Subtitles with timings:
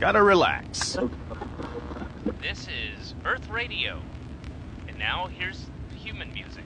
[0.00, 0.96] Gotta relax.
[2.40, 3.98] This is Earth Radio.
[4.86, 6.62] And now here's human music.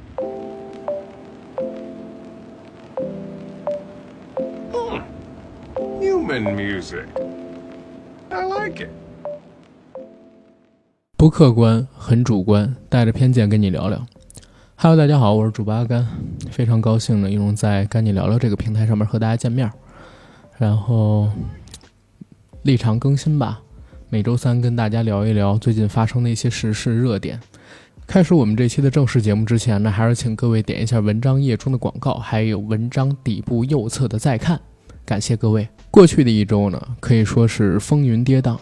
[4.71, 5.01] Hmm.
[5.99, 7.07] Human music.
[8.31, 8.91] I like it.
[11.17, 14.07] 不客观，很主观，带着偏见跟你聊聊。
[14.77, 16.07] Hello，大家好，我是主播阿甘，
[16.51, 19.73] 非常高兴呢一种在跟你聊聊这个平台上面和大家见面。
[20.59, 21.31] 然后
[22.63, 23.61] 立场更新吧，
[24.09, 27.41] 每周三跟大家聊一聊最近发生的一些时事热点。
[28.07, 34.61] 开始我们这期的正式节目之前呢，还是请各位点一下文章页中的广告，还有文章底部右侧的再看，
[35.05, 35.69] 感谢各位。
[35.91, 38.57] 过去的一周呢，可以说是风云跌宕。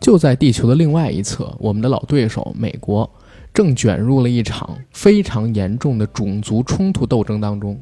[0.00, 3.08] 就在地球的另外一侧，我们的老对手美国
[3.52, 7.78] 正卷入了一场非常严重的种族冲突斗争当中。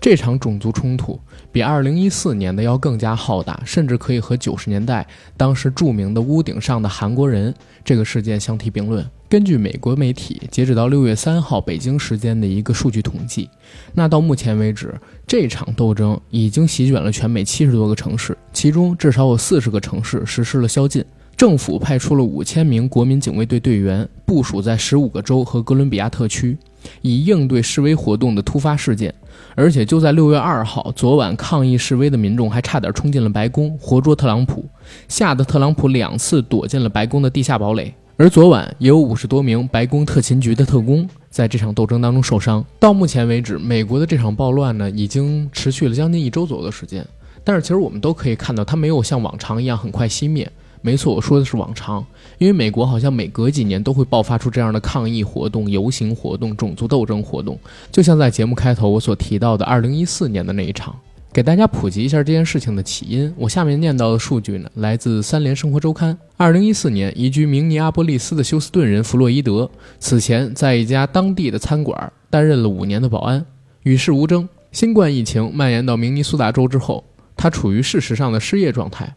[0.00, 1.20] 这场种族冲突
[1.52, 7.54] 比2014年的要更加浩大，甚至可以和90年代当时著名的屋顶上的韩国人
[7.84, 9.04] 这个事件相提并论。
[9.28, 13.48] 根据美国媒体截止到6月3号北京时间的一个数据统计，
[13.92, 21.04] 那到目前为止，这场斗争已经席卷了全美70多个城市，其中至少有40个城市实施了宵禁。
[21.36, 26.56] 政府派出了五千名国民警卫队队员部署在十五个州和哥伦比亚特区，
[27.02, 29.14] 以应对示威活动的突发事件。
[29.54, 34.64] 而且就在六月二号，昨晚抗议示威的民众还差点冲进了白宫，活捉特朗普，
[35.08, 37.92] 吓得特朗普两次躲进了白宫的地下堡垒。
[38.16, 42.64] 而昨晚也有五十多名白宫特勤局的特工在这场斗争当中受伤。
[42.78, 47.04] 到目前为止，美国的这场暴乱呢，已经持续了将近一周左右的时间。
[47.42, 50.50] 但是其实我们都可以看到，它没有像往常一样很快熄灭。
[50.82, 52.04] 没错，我说的是往常，
[52.38, 57.58] 因为美国好像每隔几年都会爆发出这样的抗议活动、游行活动、种族斗争活动，
[57.92, 60.94] 就像在节目开头我所提到的2014年的那一场。
[61.32, 66.18] 给大家普及一下这件事情的起因，我下面念到的数据呢，来自《三联生活周刊》。
[66.44, 73.46] 2014年，移居明尼阿波利斯的休斯顿人弗洛伊德，此前在一家当地的餐馆担任了五年的保安，
[73.84, 74.48] 与世无争。
[74.72, 77.04] 新冠疫情蔓延到明尼苏达州之后，
[77.36, 79.14] 他处于事实上的失业状态。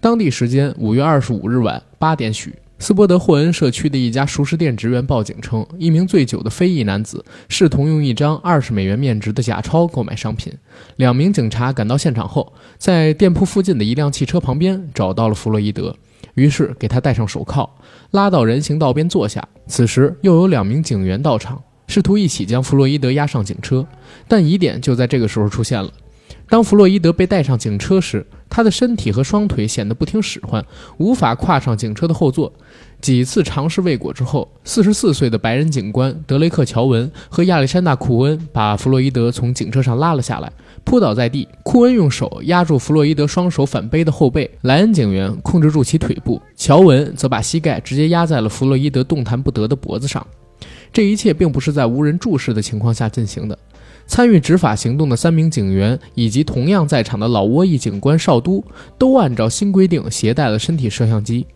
[0.00, 10.52] 当地时间五月二十五日晚八点许，斯波德霍恩社区的一家熟食店职员报警称，一名醉酒的非裔男子试图用一张二十美元面值的假钞购买商品。
[10.96, 15.96] 两名警察赶到现场后，在店铺附近的一辆汽车旁边找到了弗洛伊德，
[16.34, 17.68] 于是给他戴上手铐，
[18.10, 19.42] 拉到人行道边坐下。
[19.66, 23.84] 此时，又有两名警员到场，试图一起将弗洛伊德押上警车。
[24.28, 25.90] 但疑点就在这个时候出现了。
[26.48, 30.64] 当弗洛伊德被带上警车时，他的身体和双腿显得不听使唤，
[30.98, 32.52] 无法跨上警车的后座。
[33.00, 40.50] 几次尝试未果之后，四十四岁的白人警官德雷克·乔文和亚历山大·库恩把弗洛伊德从警车上拉了下来，
[40.84, 41.46] 扑倒在地。
[41.62, 50.24] 库恩用手压住弗洛伊德双手反背的后背，莱恩警员控制住其腿部，乔文则把膝盖直接压在了弗洛伊德动弹不得的脖子上。
[50.92, 53.58] 这一切并不是在无人注视的情况下进行的。
[54.06, 58.64] 参与执法行动的三名警员以及同样在场的老挝裔警官少都，
[58.96, 61.46] 都按照新规定携带了身体摄像机。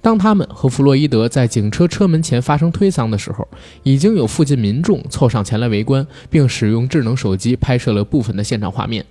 [0.00, 3.46] 当他们和弗洛伊德在警车车门前发生推搡的时候，
[3.82, 9.04] 已经有附近民众凑上前来围观，并使用智能手机拍摄了部分的现场画面。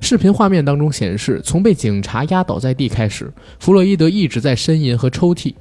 [0.00, 5.54] 视频画面当中显示，从被警察压倒在地开始，弗洛伊德一直在呻吟和抽泣，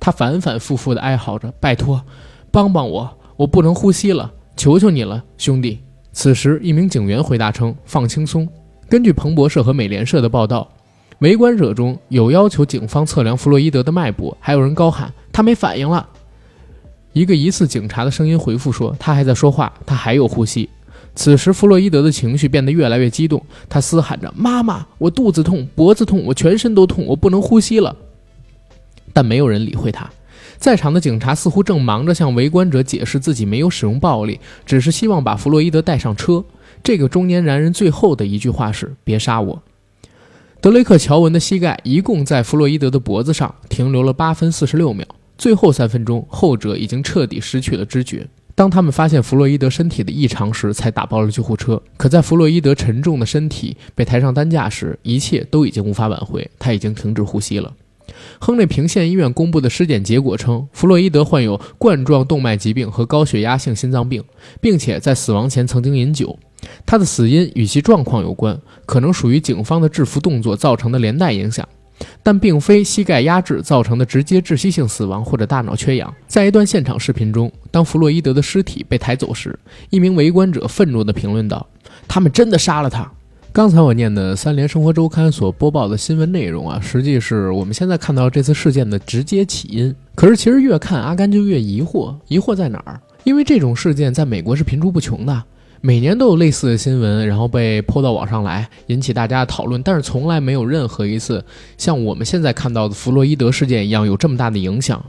[0.00, 2.02] 他反反复复地哀嚎着：“拜托，
[2.50, 5.78] 帮帮我，我不能呼吸了，求求你了，兄弟。”
[6.12, 8.48] 此时，一名警员回答称：“放轻松。”
[8.88, 10.68] 根据彭博社和美联社的报道，
[11.20, 16.08] 围观者中有要求警方测量弗洛伊德的脉搏，还有人高喊：“他没反应了。”
[17.12, 20.68] 一个疑似警察的声音回复说：“他还在说话，他还有呼吸。”
[21.14, 27.94] 此时，弗洛伊德的情绪变得越来越激动，他嘶喊着：“妈妈，我肚子痛，脖子痛，我全身都痛，我不能呼吸了。”
[29.12, 30.08] 但没有人理会他。
[30.60, 36.44] 在场的警察似乎正忙着向围观者解释自己没有使用暴力，只是希望把弗洛伊德带上车。
[36.82, 39.62] 这个中年男人最后的一句话是：“别杀我。”
[40.60, 45.06] 德雷克·乔文的膝盖一共在弗洛伊德的脖子上停留了八分四十六秒，
[45.38, 48.28] 最后三分钟，后者已经彻底失去了知觉。
[48.54, 51.80] 当他们发现弗洛伊德身体的异常时，才打包了救护车。
[51.96, 57.72] 可在弗洛伊德沉重的身体被抬上担架时，一切都已经无法挽回，他已经停止呼吸了。
[58.38, 64.22] 亨利平县医院公布的尸检结果称，弗洛伊德患有冠状动脉疾病和高血压性心脏病，
[64.60, 66.38] 并且在死亡前曾经饮酒。
[66.84, 71.66] 他的死因与其状况有关，可能属于警方的制服动作造成的连带影响，
[72.22, 76.12] 但并非膝盖压制造成的直接窒息性死亡或者大脑缺氧。
[76.26, 79.58] 在一段现场视频中，当弗洛伊德的尸体被抬走时，
[79.88, 81.66] 一名围观者愤怒地评论道
[82.06, 83.10] ：“他们真的杀了他。”
[83.52, 89.92] 刚才我念的三联生活周刊所播报的新闻内容啊，实际是我们现在看到这次事件的直接起因。
[90.14, 93.00] 可是其实越看阿甘就越疑惑，疑惑在哪儿？
[93.24, 95.42] 因为这种事件在美国是频出不穷的，
[95.80, 99.82] 每年都有类似的新闻，然后被泼到网上来，引起大家的讨论。
[99.82, 101.44] 但是从来没有任何一次
[101.76, 105.04] 像我们现在看到的弗洛伊德事件一样有这么大的影响。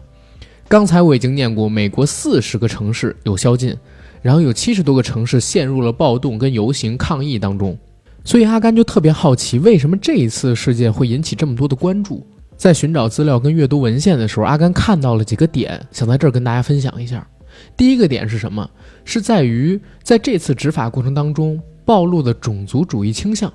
[0.68, 3.78] 刚才我已经念过，美国四十个城市有宵禁，
[4.24, 7.78] 然后有七十多个城市陷入了暴动跟游行抗议当中。
[8.24, 12.26] 所以阿甘就特别好奇，为什么这一次事件会引起这么多的关注？
[12.56, 17.28] 在寻找资料跟阅读文献的时候，阿甘看到了几个点，想在这儿跟大家分享一下。
[17.76, 18.70] 第一个点是什么？
[19.04, 23.52] 是在于在这次执法过程当中暴露的种族主义倾向。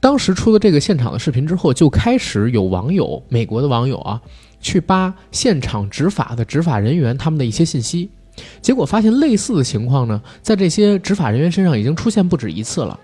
[0.00, 4.18] 当时出了这个现场的视频之后，就开始有网友，美国的网友啊，
[4.58, 8.10] 去扒现场执法的执法人员他们的一些信息，
[8.62, 12.98] 结果发现类似的情况呢，在这些执法人员身上已经出现不止一次了。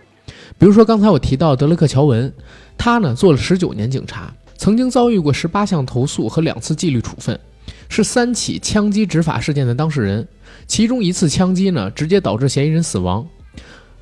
[0.58, 2.32] 比如说刚才我提到德雷克·乔文，
[2.78, 7.38] 他呢做了十九年警察，曾经遭遇过十八项投诉和两次纪律处分，
[7.88, 10.26] 是三起枪击执法事件的当事人，
[10.66, 13.26] 其中一次枪击呢直接导致嫌疑人死亡。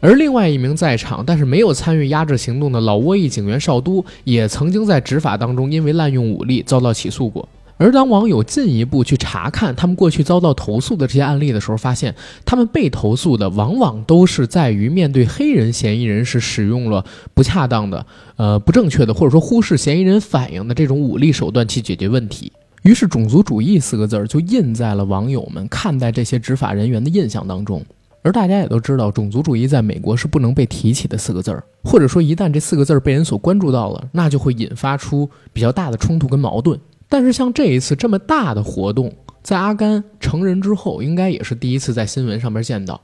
[0.01, 7.49] 而另外一名在场但是没有参与压制行动的老挝裔警员少都，也曾经在执法当中因为滥用武力遭到起诉过。
[7.77, 17.05] 而当网友进一步去查看他们过去遭到投诉的这些案例的时候，发现他们被投诉的往往都是在于面对黑人嫌疑人时使用了
[17.35, 18.07] 不恰当的、
[18.37, 22.53] 呃不正确的，或者说忽视嫌疑人反应的这种武力手段去解决问题。
[22.83, 27.83] 于是“种族主义”四个字儿就印在了网友们看待这些执法人员的印象当中。
[28.23, 36.79] 而大家也都知道，种族主义在美国是不能被提起的四个字儿，或者说一旦这四个字儿被人所关注到了，那就会引发出比较大的冲突跟矛盾。
[37.15, 39.09] 但是像这一次这么大的活动，
[39.41, 43.01] 在阿甘成人之后，应该也是第一次在新闻上面见到。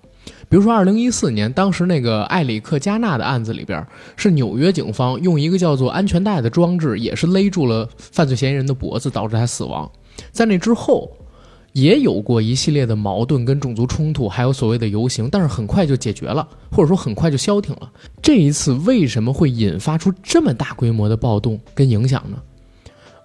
[0.49, 3.87] 比如说，二零一四年，当时那个埃里克加纳的案子里边，
[4.17, 9.89] 是纽约警方用一个叫做安全带的装置，也是勒住了犯罪嫌疑人的脖子，导致他死亡。
[10.33, 11.09] 在那之后，
[11.73, 17.89] 也有过一系列的矛盾跟种族冲突，还有所谓的游行，但是很快就解决了，或者说很快就消停了。
[18.21, 22.37] 这一次为什么会引发出这么大规模的暴动跟影响呢？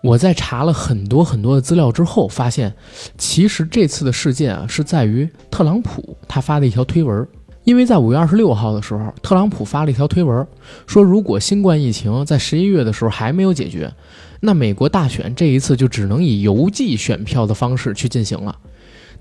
[0.04, 2.74] 我在查了很多很多的资料之后，发现，
[3.18, 7.28] 其实这次的事件啊，是在于特朗普他发的一条推文。
[7.64, 10.46] 因为在五月二十六号的时候，特朗普发了一条推文，
[10.86, 13.92] 说如果新冠疫情在十一月的时候还没有解决，
[14.40, 18.56] 那美国大选这一次就只能以邮寄选票的方式去进行了。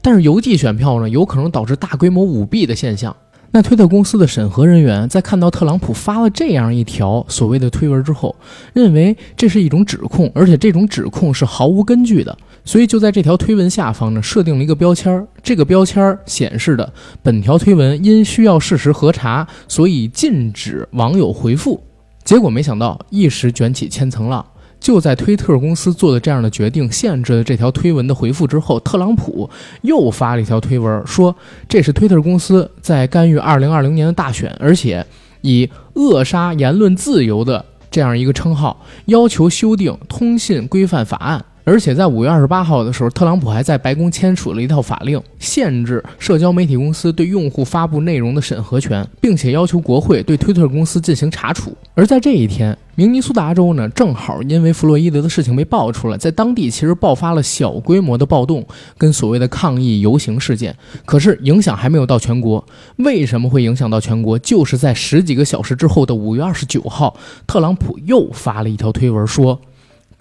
[0.03, 3.17] 但是邮寄选票呢，有可能导致大规模舞弊的现象。
[3.56, 8.34] 那推特公司的审核人员在看到特朗普发了这样一条所谓的推文之后，
[8.72, 16.92] 认为这是一种指控，而且这种指控是毫无根据的，所以就在这条推文下方呢设定了一个标签儿，这个标签儿显示的
[17.22, 21.80] 本条推文因需要事实核查，所以禁止网友回复。
[22.24, 24.44] 结果没想到一时卷起千层浪。
[24.84, 29.48] 就在推特公司做的这样的决定，限制了这条推文的回复之后，特朗普
[29.81, 31.34] 又发了一条推文，说
[31.66, 35.06] 这是推特公司在干预2020年的大选，而且
[35.40, 41.42] 以扼杀言论自由的这样一个称号，要求修订通信规范法案。
[41.66, 51.75] 而且在五月二十八号的时候，特朗普还在白宫签署了一套法令，限制社交媒体公司对用户发布内容的审核权，并且要求国会对推特公司进行查处。
[51.94, 58.62] 而在这一天，明尼苏达州呢，正好因为弗洛伊德的事情被爆出来，在当地其实爆发了小规模的暴动
[58.99, 62.62] 跟所谓的抗议游行事件，可是影响还没有到全国。
[62.97, 64.38] 为什么会影响到全国？
[64.38, 67.16] 就是在十几个小时之后的五月二十九号，
[67.47, 69.59] 特朗普又发了一条推文说。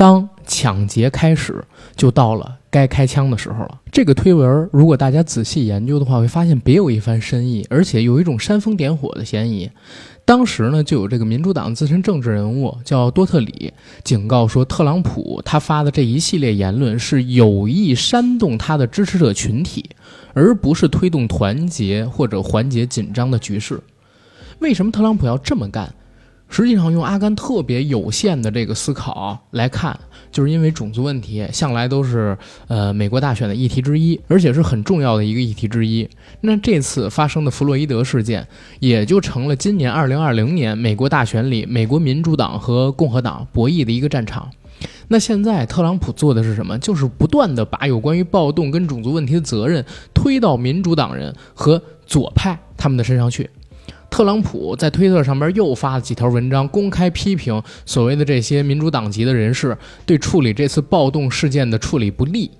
[0.03, 1.63] 当抢劫开始，
[1.95, 3.79] 就到了该开枪的时候了。
[3.89, 9.71] 这个推文，如果大家仔细研究的话，会发现别有一番深意，而且有一种煽风点火的嫌疑。
[10.25, 13.71] 当时呢，就有这个民主党资深政治人物叫多特里
[14.03, 19.89] 警告说，特朗普他发的这一系列言论是有意煽动他的支持者群体，
[20.33, 23.79] 而不是推动团结或者缓解紧张的局势。
[24.59, 25.95] 为什么特朗普要这么干？
[26.55, 29.99] 实际上，用阿甘特别有限的这个思考来看，
[30.31, 36.07] 就是因为种族问题向来都是呃美国大选的议题之一，而且是很重要的一个议题之一。
[36.41, 38.47] 那这次发生的弗洛伊德事件，
[38.79, 44.47] 也就成了今年二零二零年美国大选里美国民主党和共和党博弈的一个战场。
[45.07, 46.77] 那现在特朗普做的是什么？
[46.77, 49.83] 就是不断的把有关于暴动跟种族问题的责任
[50.13, 53.49] 推到民主党人和左派他们的身上去。
[54.13, 62.51] 特朗普在推特上边又发了几条文章，公开批评所谓的这些民主党籍的人士对处理这次暴动事件的处理不力，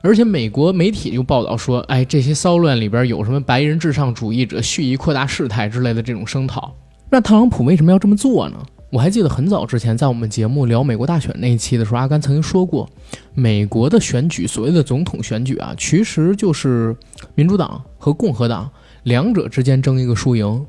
[0.00, 6.74] 而且美国媒体就报道说，哎，这些骚乱里边有什么白人至上主义者蓄意扩大事态之类的这种声讨。
[7.08, 8.56] 那特朗普为什么要这么做呢？
[8.90, 12.88] 我还记得很早之前，在我们节目聊美国大选那一期的时候，阿甘曾经说过，
[13.32, 16.96] 美国的选举，所谓的总统选举啊，其实就是
[17.36, 18.68] 民主党和共和党
[19.04, 20.66] 两者之间争一个输赢。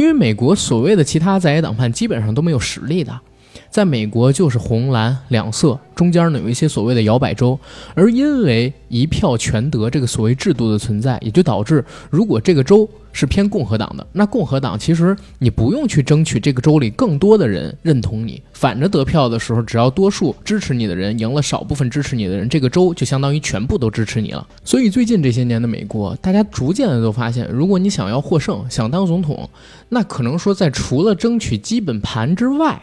[0.00, 3.20] 因为美国所谓的其他在野党派基本上都没有实力的，
[3.68, 7.60] 在美国就是红蓝两色，中间呢有一些所谓的摇摆州，
[7.94, 12.88] 而因为一票全得这个所谓制度的存在，也就导致如果这个州。
[13.12, 24.46] 是偏共和党的，那共和党其实你不用去争取这个州里更多的人认同你，反着得票的时候，只要多数支持你的人赢了少部分支持你的人，这个州就相当于全部都支持你了。
[24.64, 29.48] 所以最近这些年的美国，大家逐渐的都发现，如果你想要获胜，想当总统，
[29.88, 32.82] 那可能说在除了争取基本盘之外，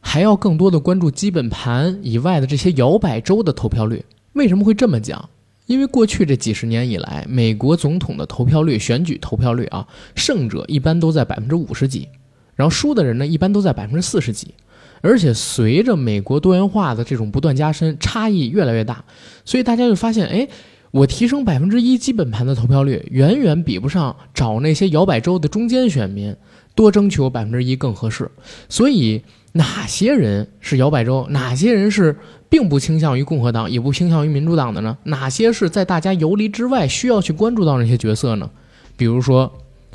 [0.00, 4.04] 还要更多的关注基本盘以外的这些摇摆州的投票率。
[4.32, 5.28] 为什么会这么讲？
[5.70, 9.86] 因为过去这几十年以来，美国总统的投票率、选举投票率啊，
[10.16, 12.08] 胜者一般都在百分之五十几，
[12.56, 14.52] 然后输的人呢，一般都在百分之四十几。
[15.00, 19.04] 而且随着美国多元化的这种不断加深，差异越来越大，
[19.44, 20.48] 所以大家就发现，哎，
[20.90, 26.34] 我提升百分之一基本盘的投票率，远远比不上找那些摇摆州的中间选民
[26.74, 28.28] 多争取我百分之一更合适。
[28.68, 32.16] 所以哪些人是摇摆州，哪些人是？
[32.48, 34.98] 并不倾向于共和党，也不倾向于民主党的呢？
[35.04, 38.50] 哪些是在大家游离之外需要去关注到那些角色呢？
[38.96, 39.52] 比如说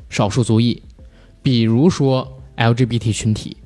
[0.10, 0.82] 少数族裔，
[1.44, 3.58] 比如说 LGBT 群体。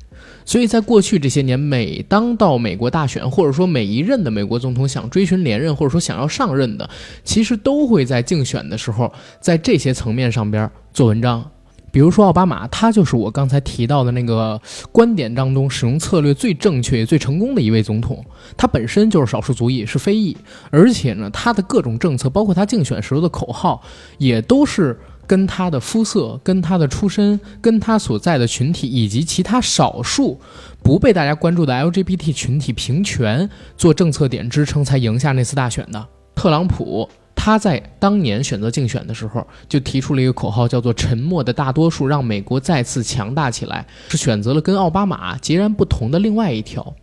[0.43, 6.89] 所以在过去这些年，每当到美国大选，或者说每一任的美国总统想追寻连任，或者说想要上任的，
[7.23, 11.51] 其实都会在竞选的时候，在这些层面上边做文章。
[11.91, 14.59] 比如说奥巴马，他就是我刚才提到的那个
[14.91, 18.23] 观点当中使用策略最正确、最成功的一位总统。
[18.55, 20.35] 他本身就是少数族裔，是非裔，
[20.69, 23.81] 而且呢，他的各种政策，包括他竞选时候的口号，
[24.17, 30.39] 也都是跟他的肤色、跟他的出身、跟他所在的群体以及其他少数
[30.81, 36.07] 不被大家关注的 LGBT 群体平权做政策点支撑，才赢下那次大选的。
[36.35, 37.09] 特朗普。
[37.41, 46.93] 他在当年选择竞选的时候，就提出了一个口号，叫做“沉默的大多数让美国再次强大起来”，是选择了跟奥巴马截然不同的另外一条。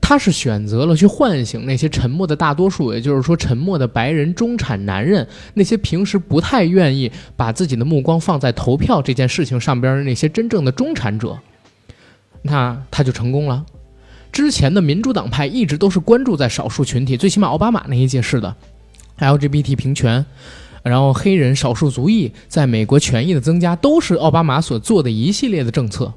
[0.00, 11.38] 他是选择了去唤醒那些沉默的大多数，也就是说，沉默的白人中产男人，那些平时不太愿意把自己的目光放在投票这件事情上边的那些真正的中产者。
[12.42, 13.64] 那他就成功了。
[14.32, 18.56] 之前的民主党派一直都是关注在少数群体，最起码奥巴马那一届是的。
[19.18, 20.24] LGBT 平权，
[20.82, 26.12] 然后黑人少数族裔在美国权益的增加，都是奥巴马所做的一系列的政策。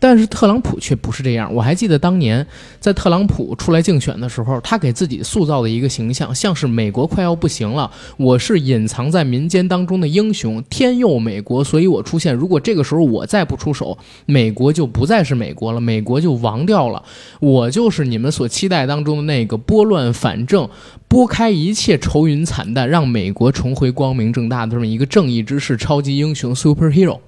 [0.00, 1.52] 但是特朗普却不是这样。
[1.52, 2.46] 我还记得当年
[2.78, 12.34] 在特朗普出来竞选的时候，他给自己塑造的一个形象，像是美国快要不行了，我是隐藏在民间当中的英雄，天佑美国，所以我出现。
[12.34, 17.02] 如果这个时候我再不出手，美国就不再是美国了，美国就亡掉了。
[17.40, 20.68] 我就是你们所期待当中的那个拨乱反正、
[21.08, 27.18] 拨开一切愁云惨淡，让美国重回光明正大的这么一个正义之士、超级英雄 （superhero）。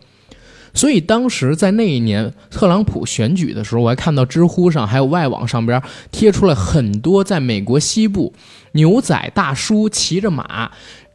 [0.73, 8.33] 所以当时在那一年特朗普选举的时候，我还看到知乎上还有外网上边贴出了很多在美国西部
[8.73, 10.71] 牛仔大叔骑着马，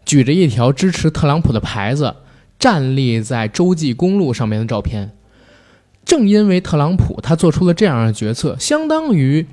[0.06, 2.16] 举着一条支持特朗普的牌子，
[2.60, 5.12] 站立在洲际公路上面的照片。
[6.04, 9.48] 正因为特朗普他做出了这样的决策，相当于。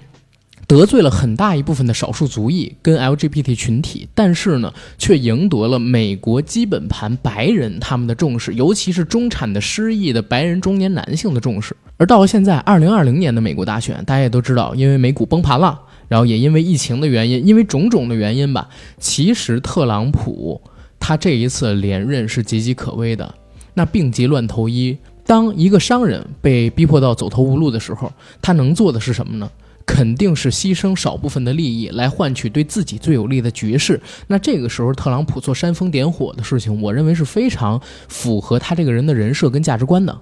[0.67, 11.77] 得罪了很大一部分的少数族裔跟 LGBT 群体，但是呢，却赢得了美国基本盘白人他们的重视，尤其是中产的失意的白人中年男性的重视。
[11.99, 15.79] 而到了现在，二零二零年的美国大选，大家也都知道，因为美股崩盘了，
[16.09, 20.61] 然后也因为疫情的原因，因为种种的原因吧，其实特朗普
[20.99, 23.35] 他这一次连任是岌岌可危的。
[23.75, 29.51] 那病急乱投医，当一个商人被逼迫到走投无路的时候，他能做的是什么呢？
[29.87, 34.01] 肯定是牺牲少部分的利益来换取对自己最有利的局势。
[34.27, 40.17] 那这个时候，特朗普做煽风点火的事情，我认为是非常符合他这个人的人设跟价值观的。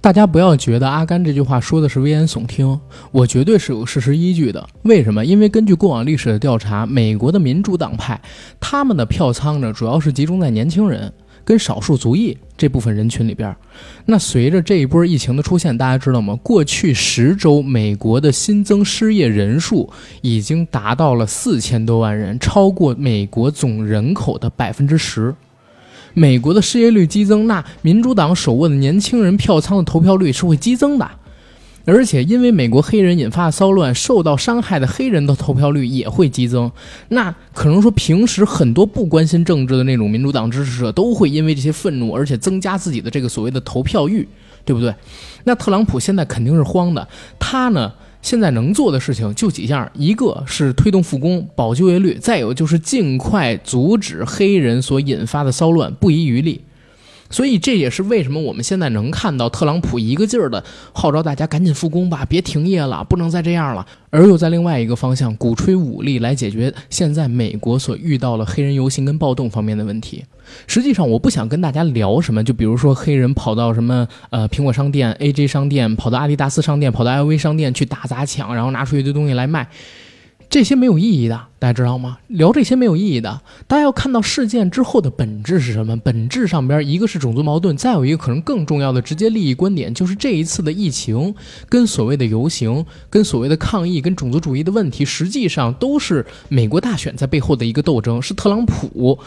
[0.00, 2.78] 大家不要觉得阿甘这句话说的是危言耸听，
[3.10, 4.64] 我绝对是有事实依据的。
[4.82, 5.24] 为什么？
[5.24, 8.20] 因为根据过往历史的调查，美国的民主党派
[8.60, 11.12] 他们的票仓呢，主要是集中在年轻人。
[11.48, 13.56] 跟少数族裔这部分人群里边，
[14.04, 16.38] 那随着这一波疫情的出现，大家知道吗？
[16.42, 19.88] 过去十周，美国的新增失业人数
[20.20, 25.34] 已经达到了四千多万人，超过美国总人口的百分之十。
[26.12, 31.10] 美国的失业率激增，那民主党手握的年轻人票仓的投票率是会激增的。
[31.90, 36.70] 而且，因为美国黑人引发的骚乱，受到伤害的黑人的投票率也会激增。
[37.08, 44.28] 那可能说，平时很多不关心政治的那种民主党支持者，都会因为这些愤怒，而且增加自己的这个所谓的投票欲，
[44.66, 44.94] 对不对？
[45.44, 47.90] 那特朗普现在肯定是慌的，他呢
[48.20, 56.60] 现在能做的事情就几项，一个是推动复工、保就业率，再有就是尽快阻止黑人所引发的骚乱，不遗余力。
[57.30, 70.24] 所以这也是为什么我们现在能看到特朗普一个劲儿的号召大家赶紧复工吧，别停业了，不能再这样了，而又在另外一个方向鼓吹武力来解决现在美国所遇到了黑人游行跟暴动方面的问题。
[70.66, 79.68] 实际上，我不想跟大家聊什么，就比如说黑人跑到什么呃苹果商店、AJ 商店，跑到阿迪达斯商店，跑到 LV 商店去打砸抢，然后拿出一堆东西来卖。
[80.50, 82.18] 这些没有意义的，大家知道吗？
[82.28, 85.94] 聊这些没有意义的，大家要看到事件之后的本质是什么？
[85.98, 91.34] 本质上边一个是种族矛盾，再有一个可能更重要的直接利益观点，就是这一次的疫情
[91.68, 99.18] 跟所谓的游行、跟所谓的抗议、跟种族主义的问题，实际上都是美国大选在背后的一个斗争，是特朗普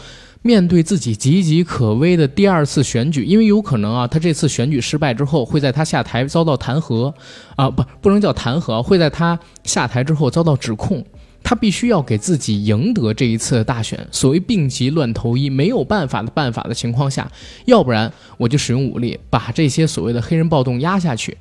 [0.42, 7.14] 面对自己岌岌可危的第二次选举，因为有可能啊，他这次选举失败之后，会在他下台遭到弹劾，
[7.56, 11.04] 啊不不能叫弹劾，会在他下台之后遭到指控。
[11.44, 17.30] 他必须要给自己赢得这一次的大选，所谓病急乱投医，没有办法的办法的情况下，
[17.64, 21.36] 要不然我就使用武力把这些所谓的黑人暴动压下去，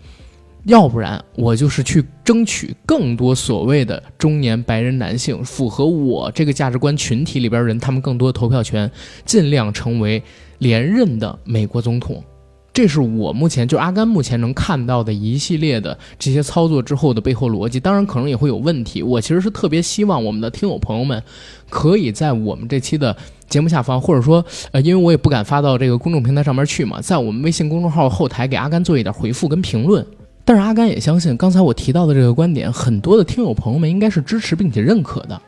[0.66, 8.90] 要不然我就是去争取更多所谓的中年白人男性符合我这个价值观群体里边人他们更多的投票权，
[9.26, 10.22] 尽量成为
[10.60, 12.24] 连任的美国总统。
[12.74, 19.04] 这是我目前就阿甘目前能看到的一系列的这些操作之后的背后逻辑，当然可能也会有问题。
[19.04, 21.22] 我其实是特别希望我们的听友朋友们
[21.70, 23.14] 可以在我们这期的
[23.50, 30.06] 节目下方，或者说，呃，因为我也不敢发到这个公众平台上面去嘛，在我们微信公众号后台给阿甘做一点回复跟评论。
[30.44, 35.42] 但是阿甘也相信，刚才我提到的这个观点，很多的听友朋友们应该是支持并且认可的。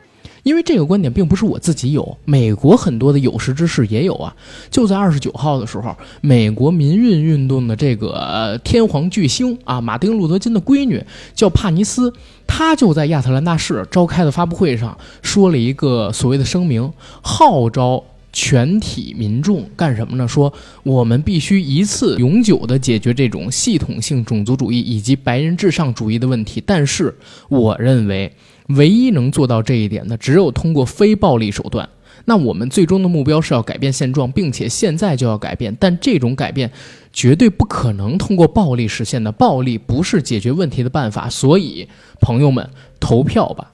[0.44, 4.36] 因为这个观点并不是我自己有，美国很多的有识之士也有啊。
[4.70, 11.02] 就在二十九号的时候，美国民运运动的这个天皇巨星啊，马丁·路德·金的闺女
[11.34, 12.12] 叫帕尼斯，
[12.46, 20.28] 她就在亚特兰大市召开的发布会上说了一个所谓的声明，号召全体民众干什么呢？
[20.28, 26.62] 说我们必须一次永久的解决这种系统性种族主义以及白人至上主义的问题。
[26.66, 27.16] 但是，
[27.48, 28.30] 我认为。
[28.68, 31.86] 唯一能做到这一点的，只有通过非暴力手段。
[32.24, 35.76] 那我们最终的目标是要改变现状，并且现在就要改变。
[35.78, 36.72] 但这种改变
[37.12, 41.28] 绝对不可能通过暴力实现的，暴力不是解决问题的办法。
[41.28, 41.86] 所以，
[42.22, 42.66] 朋友们，
[42.98, 43.70] 投票吧！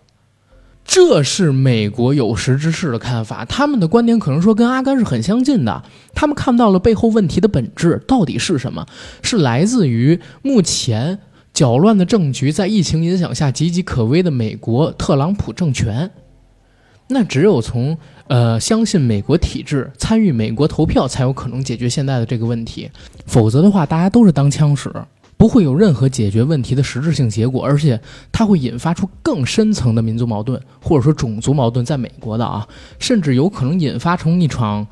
[0.92, 5.84] 这是美国有识之士的看法，他们的观点可能说跟阿甘是很相近的。
[6.16, 8.84] 他们看到了背后问题的本质到底是什么？
[9.22, 11.20] 是来自于目前。
[11.52, 16.10] 搅乱的政局在疫情影响下岌岌可危的美国特朗普政权，
[17.08, 17.96] 那只有从
[18.28, 22.90] 呃相信美国体制、参与美国投票，才有可能解决现在的这个问题。
[23.26, 24.92] 否则的话，大家都是当枪使，
[25.40, 27.98] 不会有任何解决问题的实质性结果，而且
[28.30, 31.82] 它会引发出更深层的民族矛盾，或者说种族矛盾。
[31.82, 34.86] 在美国的啊，甚至有可能引发成一场。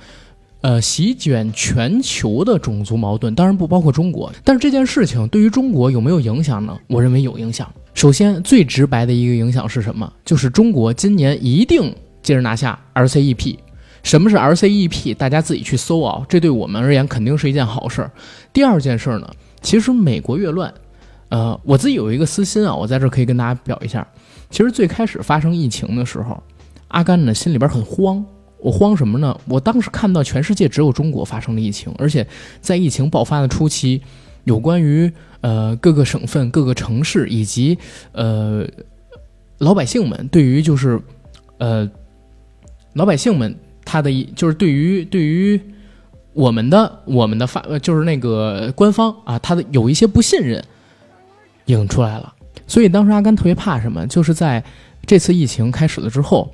[0.63, 4.33] 呃，席卷全球的种族矛盾，当然不包括中国。
[4.43, 6.77] 但是这件事情对于中国有没有影响呢？
[6.87, 7.71] 我认为有影响。
[7.93, 10.11] 首先，最直白的一个影响是什么？
[10.25, 13.59] 就是中国今年一定接着拿下 RCEP。
[14.03, 15.15] 什么是 RCEP？
[15.15, 18.11] 大家自己去搜啊，这对我们而言肯定是一件好事儿。
[18.53, 19.31] 第二件事儿呢，
[19.61, 20.73] 其实美国越乱，
[21.29, 24.07] 呃，我自己有一个私心啊，我在这可以跟大家表一下。
[24.51, 26.43] 其实最开始发生疫情的时候，
[26.89, 28.25] 阿甘呢心里边很慌。
[28.61, 29.39] 我慌什么呢？
[29.47, 32.27] 我当时看到全世界只有中国发生了疫情，而且
[32.61, 34.03] 在疫情爆发的初期，
[34.43, 35.09] 有关于
[35.43, 37.79] 呃各个省份、各个城市以及
[38.11, 38.67] 呃
[39.59, 41.01] 老百姓们对于就是
[41.59, 41.89] 呃
[42.95, 45.61] 老百姓们他的就是对于对于
[46.39, 50.65] 我们的我们的发呃就是那个官方啊，他的有一些不信任
[51.67, 52.33] 映出来了。
[52.69, 54.07] 所以当时阿甘特别怕什么？
[54.07, 54.63] 就是在
[55.05, 56.49] 这次疫情开始了之后。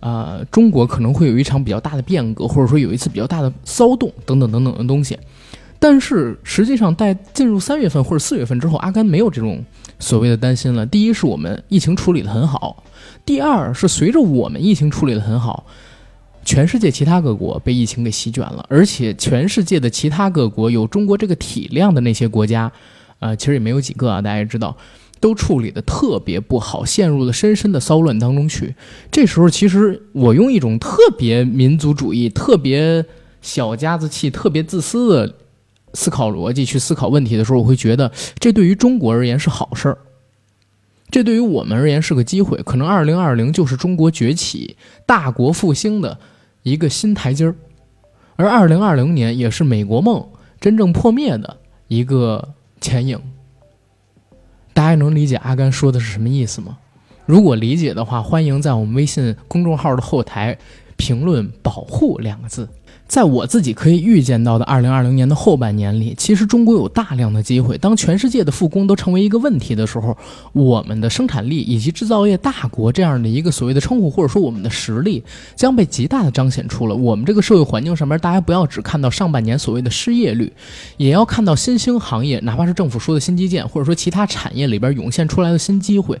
[0.00, 5.18] 呃，中国可能会有一场比较大的变革，或者说有一次比较大的骚动，等等等等的东西。
[5.80, 9.60] 但是实际上，在进入三月份或者四月份之后，阿甘没有这种
[9.98, 10.86] 所谓的担心了。
[10.86, 12.84] 第一是我们疫情处理的很好，
[13.26, 15.66] 第二是随着我们疫情处理的很好，
[16.48, 22.72] 全世界其他各国被疫情给席卷了，而且全世界的其他各国有中国这个体量的那些国家，
[23.18, 24.74] 呃，其实也没有几个啊，大家也知道。
[25.20, 28.74] 都处理的特别不好，陷入了深深的骚乱当中去。
[29.10, 33.04] 这时候，其实我用一种特别民族主义、特别
[33.42, 35.34] 小家子气、特别自私的
[35.92, 39.98] 思考逻辑去思考问题的时候，我会觉得这对于中国而言是好事儿，
[41.10, 42.56] 这对于我们而言是个机会。
[42.62, 46.16] 可能二零二零就是中国崛起、大国复兴的
[46.62, 47.54] 一个新台阶儿，
[48.36, 50.26] 而二零二零年也是美国梦
[50.60, 51.56] 真正破灭的
[51.88, 52.54] 一个。
[52.80, 53.20] 前影。
[54.72, 56.78] 大家能理解阿甘说的是什么意思吗？
[57.26, 60.56] 如果理解的话，欢迎在我们微信公众号的后台
[60.96, 62.68] 评论“保护”两个字。
[63.08, 67.78] 在我自己可以预见到的二零二零年的后半年里，其实中国有大量的机会。
[67.78, 70.14] 当全世界的复工都成为一个问题的时候，
[70.52, 75.24] 我们的生产力以及制造业大国这样的一个所谓的称呼，或者说我们的实力，
[75.56, 76.94] 将被极大的彰显出了。
[76.94, 80.52] 我们这个社会环境上面，大家不要只看到上半年所谓的失业率，
[80.98, 86.20] 也要看到新兴行业，哪怕是政府说的新基建，或者说其他产业里边涌现出来的新机会。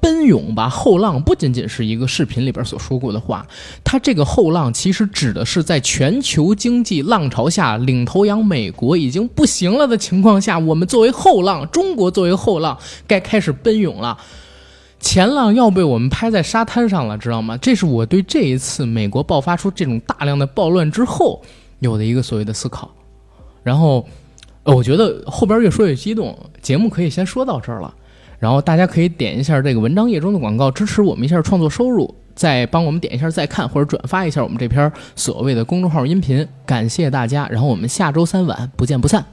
[0.00, 3.46] 奔涌吧，后浪不仅仅是一个视频里边所说过的话，
[3.82, 14.16] 它这个后浪其实指的是在全球经济浪潮下，领头羊美国已经不行了的情况下，我们作为后浪，中国作为后浪，该开始奔涌了。
[14.98, 17.58] 前浪要被我们拍在沙滩上了，知道吗？
[17.58, 21.42] 这是我对这一次美国爆发出这种大量的暴乱之后
[21.80, 22.90] 有的一个所谓的思考。
[23.62, 24.06] 然后，
[24.62, 27.94] 我觉得后边越说越激动，节目可以先说到这儿了。
[28.38, 37.48] 然后大家可以点一下这个文章页中的广告，支持我们一下创作收入，再帮我们点一下再看或者转发一下我们这篇所谓的公众号音频，感谢大家。
[37.50, 39.24] 然后我们下周三晚不见不散。